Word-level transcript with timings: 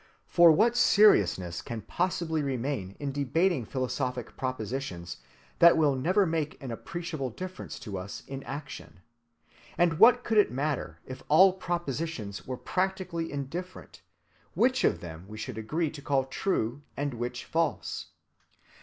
For 0.25 0.51
what 0.51 0.75
seriousness 0.75 1.61
can 1.61 1.81
possibly 1.83 2.41
remain 2.41 2.95
in 2.99 3.11
debating 3.11 3.65
philosophic 3.65 4.35
propositions 4.35 5.17
that 5.59 5.77
will 5.77 5.93
never 5.95 6.25
make 6.25 6.59
an 6.59 6.71
appreciable 6.71 7.29
difference 7.29 7.77
to 7.81 7.99
us 7.99 8.23
in 8.25 8.41
action? 8.45 9.01
And 9.77 9.99
what 9.99 10.23
could 10.23 10.39
it 10.39 10.49
matter, 10.51 10.97
if 11.05 11.21
all 11.27 11.53
propositions 11.53 12.47
were 12.47 12.57
practically 12.57 13.31
indifferent, 13.31 14.01
which 14.55 14.83
of 14.83 15.01
them 15.01 15.25
we 15.27 15.37
should 15.37 15.59
agree 15.59 15.91
to 15.91 16.01
call 16.01 16.23
true 16.23 16.81
or 16.97 17.05
which 17.09 17.45
false? 17.45 18.07